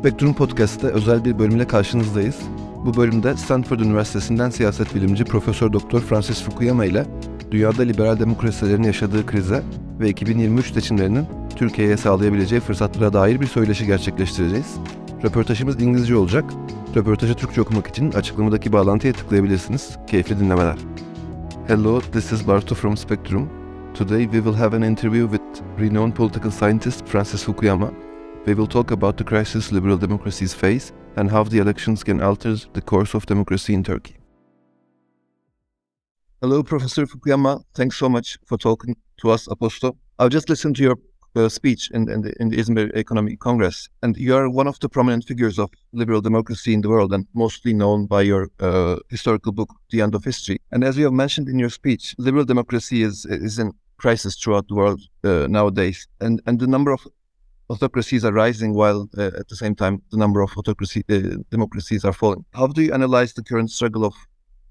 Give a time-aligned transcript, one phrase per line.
[0.00, 2.38] Spektrum Podcast'te özel bir bölümle karşınızdayız.
[2.86, 7.06] Bu bölümde Stanford Üniversitesi'nden siyaset bilimci Profesör Doktor Francis Fukuyama ile
[7.50, 9.62] dünyada liberal demokrasilerin yaşadığı krize
[10.00, 11.26] ve 2023 seçimlerinin
[11.56, 14.76] Türkiye'ye sağlayabileceği fırsatlara dair bir söyleşi gerçekleştireceğiz.
[15.24, 16.44] Röportajımız İngilizce olacak.
[16.96, 19.96] Röportajı Türkçe okumak için açıklamadaki bağlantıya tıklayabilirsiniz.
[20.06, 20.76] Keyifli dinlemeler.
[21.66, 23.59] Hello, this is Bartu from Spectrum.
[23.94, 25.42] Today we will have an interview with
[25.76, 27.94] renowned political scientist Francis Fukuyama.
[28.46, 32.54] We will talk about the crisis liberal democracies face and how the elections can alter
[32.72, 34.16] the course of democracy in Turkey.
[36.40, 37.62] Hello, Professor Fukuyama.
[37.74, 39.96] Thanks so much for talking to us, Aposto.
[40.18, 40.96] I've just listened to your
[41.36, 44.88] uh, speech in, in, the, in the Economic Congress, and you are one of the
[44.88, 49.52] prominent figures of liberal democracy in the world, and mostly known by your uh, historical
[49.52, 50.58] book, The End of History.
[50.72, 54.66] And as you have mentioned in your speech, liberal democracy is is in crisis throughout
[54.68, 57.00] the world uh, nowadays, and and the number of
[57.70, 62.04] autocracies are rising while uh, at the same time the number of autocracy uh, democracies
[62.04, 62.44] are falling.
[62.52, 64.14] How do you analyze the current struggle of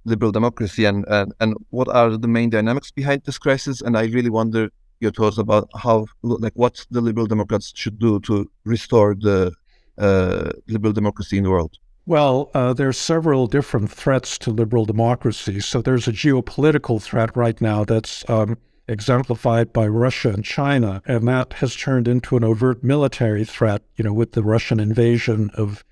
[0.06, 3.82] liberal democracy and, and and what are the main dynamics behind this crisis?
[3.82, 8.20] And I really wonder your thoughts about how like what the liberal democrats should do
[8.22, 9.54] to restore the
[9.98, 11.78] uh, liberal democracy in the world.
[12.06, 15.60] Well, uh, there's several different threats to liberal democracy.
[15.60, 21.28] So there's a geopolitical threat right now that's um, exemplified by Russia and China, and
[21.28, 25.84] that has turned into an overt military threat, you know, with the Russian invasion of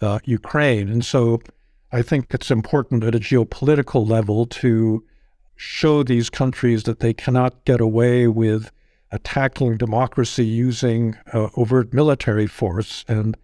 [0.00, 0.88] uh, Ukraine.
[0.88, 1.40] And so
[1.90, 5.04] I think it's important at a geopolitical level to
[5.56, 8.70] show these countries that they cannot get away with
[9.10, 13.36] attacking democracy using uh, overt military force and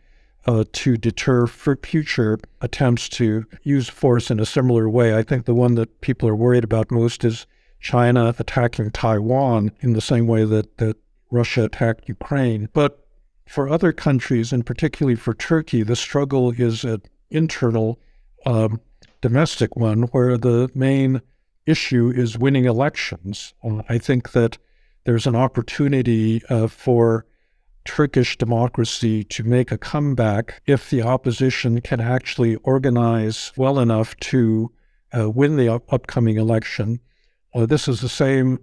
[0.47, 5.17] uh, to deter future attempts to use force in a similar way.
[5.17, 7.47] I think the one that people are worried about most is
[7.79, 10.97] China attacking Taiwan in the same way that, that
[11.31, 12.69] Russia attacked Ukraine.
[12.73, 13.07] But
[13.47, 17.99] for other countries, and particularly for Turkey, the struggle is an internal,
[18.47, 18.81] um,
[19.21, 21.21] domestic one where the main
[21.67, 23.55] issue is winning elections.
[23.63, 24.59] Uh, I think that
[25.05, 27.27] there's an opportunity uh, for
[27.85, 34.71] Turkish democracy to make a comeback if the opposition can actually organize well enough to
[35.17, 37.01] uh, win the up- upcoming election
[37.55, 38.61] well, this is the same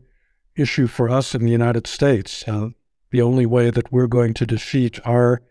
[0.55, 2.47] issue for us in the United States.
[2.47, 2.69] Uh,
[3.11, 5.41] the only way that we're going to defeat our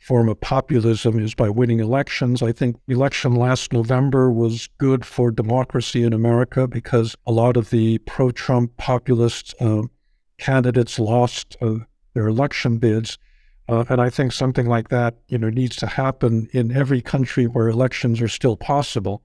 [0.00, 2.42] form of populism is by winning elections.
[2.42, 7.68] I think election last November was good for democracy in America because a lot of
[7.68, 9.82] the pro-Trump populist uh,
[10.38, 11.74] candidates lost uh,
[12.14, 13.18] their election bids.
[13.68, 17.46] Uh, and I think something like that, you know, needs to happen in every country
[17.46, 19.22] where elections are still possible.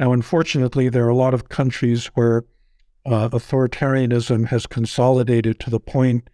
[0.00, 2.44] Now, unfortunately, there are a lot of countries where
[3.06, 6.30] uh, authoritarianism has consolidated to the point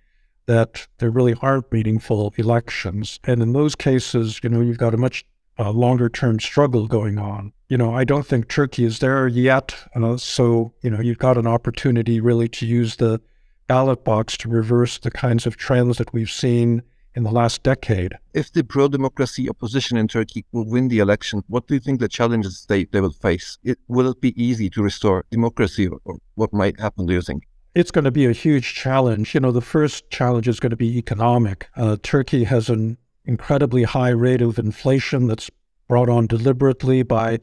[0.50, 3.21] that there really aren't meaningful elections.
[3.22, 5.25] And in those cases, you know, you've got a much
[5.61, 7.53] uh, longer term struggle going on.
[7.69, 9.77] You know, I don't think Turkey is there yet.
[9.94, 13.21] Uh, so, you know, you've got an opportunity really to use the
[13.69, 16.82] ballot box to reverse the kinds of trends that we've seen
[17.15, 18.15] in the last decade.
[18.34, 22.00] If the pro democracy opposition in Turkey will win the election, what do you think
[22.00, 23.56] the challenges they, they will face?
[23.62, 27.22] It, will it be easy to restore democracy, or, or what might happen, do you
[27.22, 27.44] think?
[27.75, 29.34] It's going to be a huge challenge.
[29.34, 31.69] You know, the first challenge is going to be economic.
[31.76, 35.50] Uh, Turkey has an incredibly high rate of inflation that's
[35.88, 37.38] brought on deliberately by,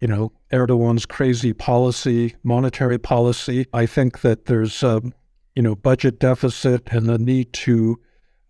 [0.00, 3.66] you know, Erdogan's crazy policy, monetary policy.
[3.72, 5.14] I think that there's, um,
[5.54, 7.98] you know, budget deficit and the need to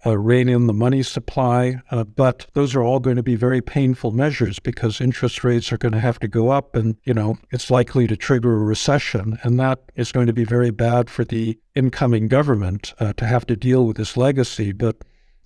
[0.06, 1.80] uh, rein in the money supply.
[1.90, 5.78] Uh, but those are all going to be very painful measures because interest rates are
[5.78, 9.38] going to have to go up and, you know, it's likely to trigger a recession.
[9.42, 13.46] And that is going to be very bad for the incoming government uh, to have
[13.46, 14.72] to deal with this legacy.
[14.72, 14.96] But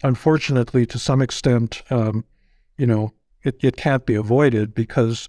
[0.03, 2.25] unfortunately, to some extent, um,
[2.77, 5.29] you know, it, it can't be avoided because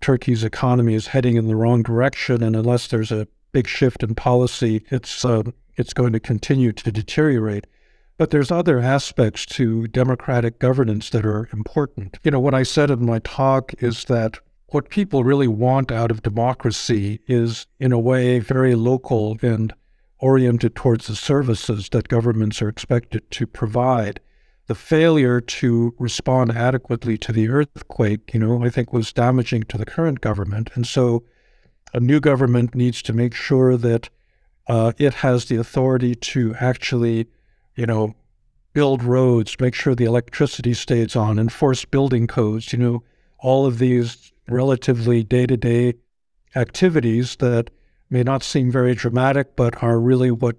[0.00, 2.42] Turkey's economy is heading in the wrong direction.
[2.42, 5.42] And unless there's a big shift in policy, it's, uh,
[5.76, 7.66] it's going to continue to deteriorate.
[8.20, 12.18] But there's other aspects to democratic governance that are important.
[12.22, 16.10] You know, what I said in my talk is that what people really want out
[16.10, 19.72] of democracy is, in a way, very local and
[20.18, 24.20] oriented towards the services that governments are expected to provide.
[24.66, 29.78] The failure to respond adequately to the earthquake, you know, I think was damaging to
[29.78, 30.68] the current government.
[30.74, 31.24] And so
[31.94, 34.10] a new government needs to make sure that
[34.66, 37.26] uh, it has the authority to actually
[37.74, 38.14] you know,
[38.72, 43.02] build roads, make sure the electricity stays on, enforce building codes, you know,
[43.38, 45.94] all of these relatively day to day
[46.54, 47.70] activities that
[48.10, 50.56] may not seem very dramatic, but are really what,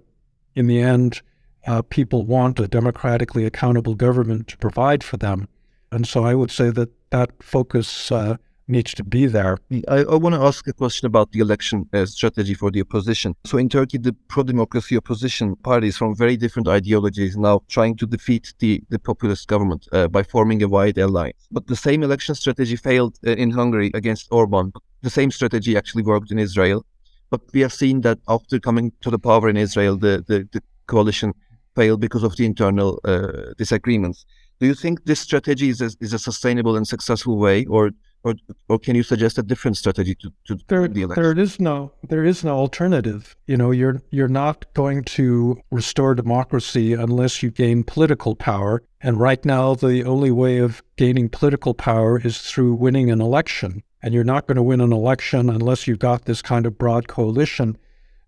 [0.54, 1.20] in the end,
[1.66, 5.48] uh, people want a democratically accountable government to provide for them.
[5.90, 8.36] And so I would say that that focus uh,
[8.68, 9.58] needs to be there.
[9.88, 13.34] I, I want to ask a question about the election uh, strategy for the opposition.
[13.44, 18.54] So in Turkey, the pro-democracy opposition parties from very different ideologies now trying to defeat
[18.58, 21.46] the, the populist government uh, by forming a wide alliance.
[21.50, 24.72] But the same election strategy failed uh, in Hungary against Orban.
[25.02, 26.84] The same strategy actually worked in Israel.
[27.30, 30.62] But we have seen that after coming to the power in Israel, the, the, the
[30.86, 31.32] coalition
[31.74, 34.26] failed because of the internal uh, disagreements.
[34.60, 37.90] Do you think this strategy is a, is a sustainable and successful way, or
[38.24, 38.34] or,
[38.68, 41.22] or can you suggest a different strategy to, to there, the election?
[41.22, 43.36] There is no there is no alternative.
[43.46, 48.82] You know, you're you're not going to restore democracy unless you gain political power.
[49.00, 53.82] And right now, the only way of gaining political power is through winning an election.
[54.02, 57.08] And you're not going to win an election unless you've got this kind of broad
[57.08, 57.76] coalition.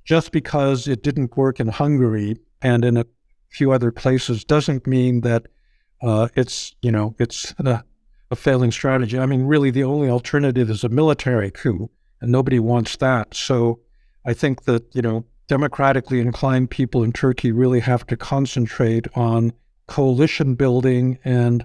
[0.04, 3.06] Just because it didn't work in Hungary and in a
[3.48, 5.46] few other places doesn't mean that
[6.02, 7.84] uh, it's you know it's the
[8.34, 9.18] a failing strategy.
[9.18, 11.88] I mean, really, the only alternative is a military coup,
[12.20, 13.34] and nobody wants that.
[13.34, 13.80] So
[14.30, 19.52] I think that, you know, democratically inclined people in Turkey really have to concentrate on
[19.86, 21.64] coalition building and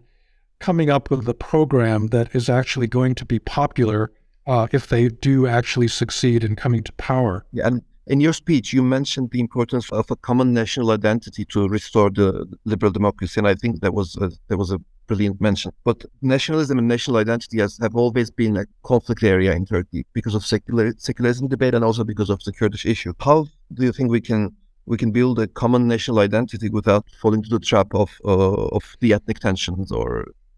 [0.60, 4.12] coming up with a program that is actually going to be popular
[4.46, 7.46] uh, if they do actually succeed in coming to power.
[7.52, 11.68] Yeah, and in your speech, you mentioned the importance of a common national identity to
[11.70, 12.28] restore the
[12.66, 15.72] liberal democracy, and I think that was a, that was a brilliant mention.
[15.84, 20.36] But nationalism and national identity has, have always been a conflict area in Turkey because
[20.36, 23.14] of secular, secularism debate and also because of the Kurdish issue.
[23.20, 27.44] How do you think we can we can build a common national identity without falling
[27.44, 30.08] to the trap of uh, of the ethnic tensions or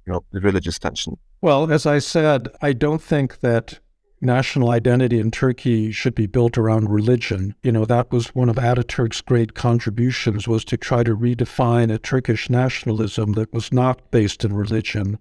[0.05, 1.17] you know the religious tension?
[1.41, 3.79] Well, as I said, I don't think that
[4.21, 7.55] national identity in Turkey should be built around religion.
[7.63, 11.97] You know, that was one of Ataturk's great contributions was to try to redefine a
[11.97, 15.17] Turkish nationalism that was not based in religion.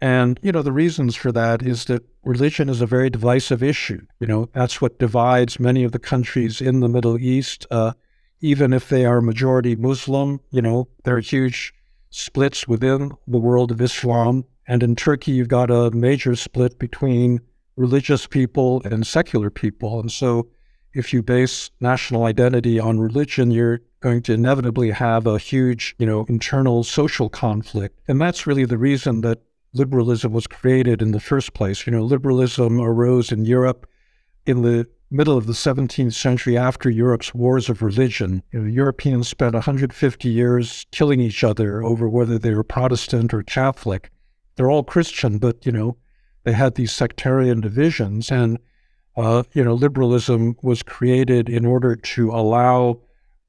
[0.00, 4.06] And, you know, the reasons for that is that religion is a very divisive issue.
[4.18, 7.66] You know, that's what divides many of the countries in the Middle East.
[7.70, 7.92] Uh,
[8.40, 11.74] even if they are majority Muslim, you know, there are huge
[12.08, 14.46] splits within the world of Islam.
[14.66, 17.40] And in Turkey, you've got a major split between
[17.80, 19.98] religious people and secular people.
[20.00, 20.48] And so
[20.92, 26.04] if you base national identity on religion, you're going to inevitably have a huge, you
[26.04, 27.98] know, internal social conflict.
[28.06, 29.40] And that's really the reason that
[29.72, 31.86] liberalism was created in the first place.
[31.86, 33.88] You know, liberalism arose in Europe
[34.44, 38.42] in the middle of the 17th century after Europe's wars of religion.
[38.52, 43.42] You know, Europeans spent 150 years killing each other over whether they were Protestant or
[43.42, 44.10] Catholic.
[44.56, 45.96] They're all Christian, but, you know,
[46.44, 48.58] they had these sectarian divisions, and
[49.16, 53.00] uh, you know, liberalism was created in order to allow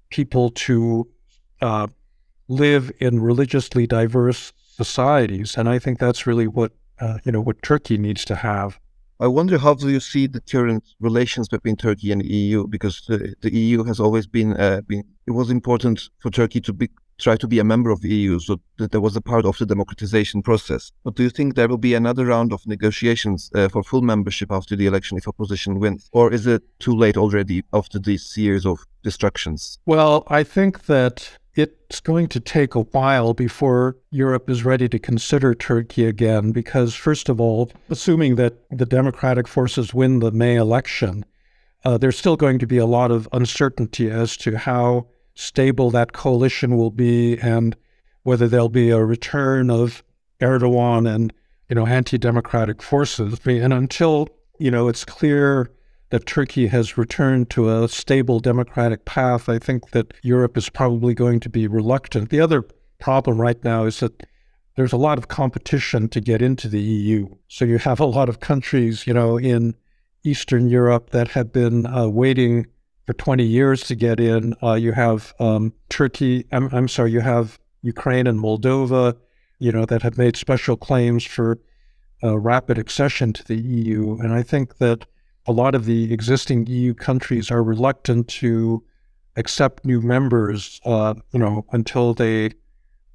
[0.10, 1.08] people to
[1.62, 1.88] uh,
[2.48, 7.62] live in religiously diverse societies, and I think that's really what uh, you know what
[7.62, 8.80] Turkey needs to have.
[9.22, 13.04] I wonder how do you see the current relations between Turkey and the EU because
[13.08, 16.90] the, the EU has always been, uh, been it was important for Turkey to be
[17.22, 19.58] try to be a member of the EU, so that there was a part of
[19.58, 20.92] the democratization process.
[21.04, 24.52] But do you think there will be another round of negotiations uh, for full membership
[24.52, 28.66] after the election if opposition wins, or is it too late already after these years
[28.66, 29.80] of destructions?
[29.86, 35.00] Well, I think that it's going to take a while before Europe is ready to
[35.00, 40.56] consider Turkey again, because, first of all, assuming that the democratic forces win the May
[40.56, 41.26] election,
[41.84, 45.08] uh, there's still going to be a lot of uncertainty as to how
[45.42, 47.76] stable that coalition will be and
[48.24, 50.04] whether there'll be a return of
[50.40, 51.34] Erdogan and
[51.70, 53.40] you know anti-democratic forces.
[53.46, 54.28] And until
[54.60, 55.72] you know it's clear
[56.10, 61.14] that Turkey has returned to a stable democratic path, I think that Europe is probably
[61.14, 62.30] going to be reluctant.
[62.30, 62.64] The other
[63.00, 64.28] problem right now is that
[64.76, 67.30] there's a lot of competition to get into the EU.
[67.48, 69.76] So you have a lot of countries, you know, in
[70.24, 72.68] Eastern Europe that have been uh, waiting
[73.06, 74.56] for 20 years to get in.
[74.62, 79.18] Uh, you have um, Turkey, I'm, I'm, sorry, you have Ukraine and Moldova,
[79.60, 81.60] you know, that have made special claims for
[82.24, 84.18] uh, rapid accession to the EU.
[84.20, 85.06] And I think that
[85.48, 88.84] a lot of the existing EU countries are reluctant to
[89.36, 92.52] accept new members, uh, you know, until they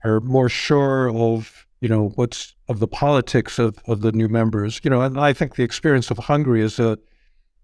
[0.04, 4.80] are more sure of, you know, what's of the politics of, of the new members.
[4.82, 6.98] You know, and I think the experience of Hungary is a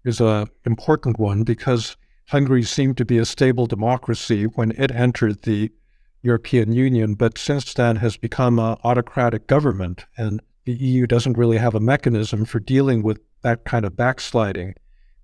[0.05, 1.95] is a important one because
[2.27, 5.71] Hungary seemed to be a stable democracy when it entered the
[6.21, 11.57] European Union, but since then has become an autocratic government, and the EU doesn't really
[11.57, 14.73] have a mechanism for dealing with that kind of backsliding.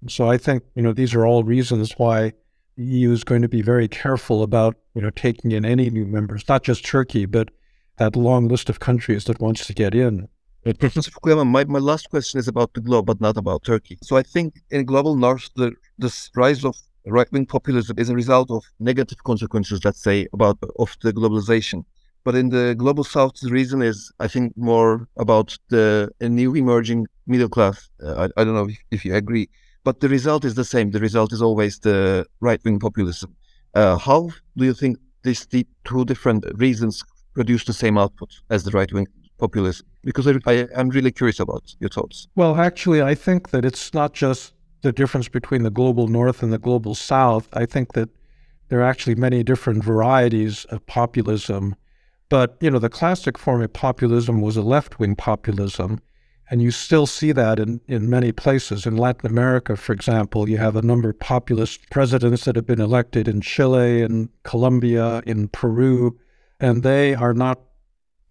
[0.01, 2.34] And so I think you know these are all reasons why
[2.75, 6.06] the EU is going to be very careful about, you know, taking in any new
[6.06, 7.50] members, not just Turkey, but
[7.98, 10.27] that long list of countries that wants to get in.
[10.65, 13.98] Uh, Professor Fukuyama, my, my last question is about the globe, but not about Turkey.
[14.03, 16.75] So I think in global north, the this rise of
[17.06, 21.84] right-wing populism is a result of negative consequences, let's say, about of the globalization.
[22.25, 26.53] But in the global south, the reason is, I think, more about the a new
[26.56, 27.89] emerging middle class.
[28.03, 29.50] Uh, I, I don't know if, if you agree,
[29.84, 30.91] but the result is the same.
[30.91, 33.36] The result is always the right-wing populism.
[33.74, 37.03] Uh, how do you think these the two different reasons
[37.34, 39.86] produce the same output as the right-wing populism?
[40.03, 42.27] Because I, I, I'm really curious about your thoughts.
[42.36, 46.53] Well, actually, I think that it's not just the difference between the global north and
[46.53, 47.50] the global south.
[47.53, 48.09] I think that
[48.69, 51.75] there are actually many different varieties of populism.
[52.29, 56.00] But, you know, the classic form of populism was a left wing populism.
[56.51, 58.86] And you still see that in, in many places.
[58.86, 62.81] In Latin America, for example, you have a number of populist presidents that have been
[62.81, 66.17] elected in Chile, in Colombia, in Peru,
[66.59, 67.59] and they are not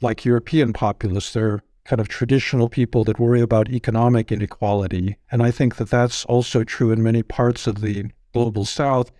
[0.00, 1.33] like European populists.
[1.33, 5.16] They're kind of traditional people that worry about economic inequality.
[5.33, 9.11] And I think that that's also true in many parts of the global south.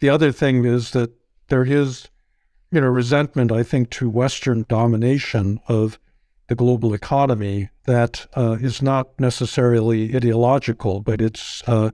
[0.00, 1.10] The other thing is that
[1.48, 2.08] there is,
[2.70, 5.98] you know, resentment, I think, to Western domination of
[6.48, 11.90] the global economy that uh, is not necessarily ideological, but it's, uh,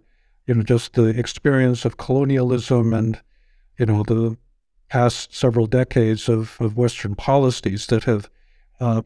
[0.46, 3.20] you know, just the experience of colonialism and,
[3.78, 4.36] you know, the
[4.88, 8.28] past several decades of, of Western policies that have
[8.80, 9.02] uh,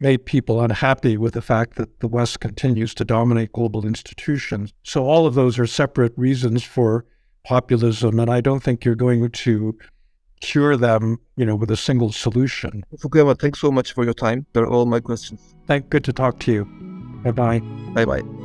[0.00, 4.72] made people unhappy with the fact that the West continues to dominate global institutions.
[4.82, 7.04] So all of those are separate reasons for
[7.44, 9.78] populism, and I don't think you're going to
[10.40, 12.84] cure them, you know, with a single solution.
[12.98, 14.46] Fukuyama, thanks so much for your time.
[14.52, 15.54] They're all my questions.
[15.66, 16.64] Thank good to talk to you.
[17.24, 17.60] Bye bye.
[17.94, 18.35] Bye bye.